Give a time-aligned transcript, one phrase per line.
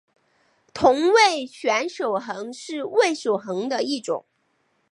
[0.73, 4.25] 同位旋守恒是味守恒的一种。